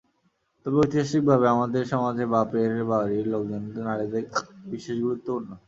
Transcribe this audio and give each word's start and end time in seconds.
তবে 0.61 0.77
ঐতিহাসিকভাবে 0.79 1.45
আমাদের 1.49 1.83
সমাজে 1.91 2.25
বাপের 2.33 2.71
বাড়ির 2.89 3.25
লোকজন 3.33 3.61
নারীদের 3.87 4.23
কাছে 4.27 4.43
বিশেষ 4.65 4.97
গুরুত্বপূর্ণ। 5.05 5.49